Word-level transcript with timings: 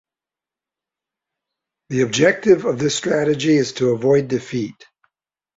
The 1.89 2.01
objective 2.01 2.65
of 2.65 2.79
this 2.79 2.95
strategy 2.95 3.55
is 3.55 3.73
to 3.73 3.91
avoid 3.91 4.29
defeat. 4.29 4.87